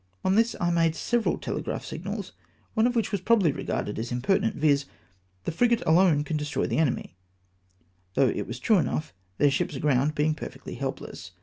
On 0.25 0.33
this 0.33 0.55
I 0.59 0.71
made 0.71 0.95
several 0.95 1.37
tele 1.37 1.61
graph 1.61 1.85
signals, 1.85 2.31
one 2.73 2.87
of 2.87 2.95
which 2.95 3.11
was 3.11 3.21
probably 3.21 3.51
regarded 3.51 3.99
as 3.99 4.11
impertinent, 4.11 4.55
viz." 4.55 4.85
The 5.45 5.51
frigates 5.51 5.83
alone 5.85 6.23
can 6.23 6.37
destroy 6.37 6.65
the 6.65 6.79
enemy," 6.79 7.17
though 8.15 8.27
it 8.29 8.47
was 8.47 8.57
true 8.57 8.79
enough, 8.79 9.13
theu' 9.39 9.51
ships 9.51 9.75
aground 9.75 10.15
being 10.15 10.33
perfectly 10.33 10.73
helpless. 10.73 11.33